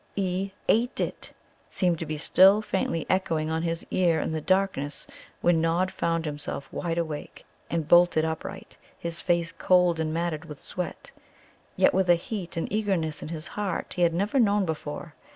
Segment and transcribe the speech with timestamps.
[0.15, 0.49] "E...
[0.67, 1.31] ate it,"
[1.69, 5.05] seemed to be still faintly echoing on his ear in the darkness
[5.41, 10.59] when Nod found himself wide awake and bolt upright, his face cold and matted with
[10.59, 11.11] sweat,
[11.75, 15.13] yet with a heat and eagerness in his heart he had never known before.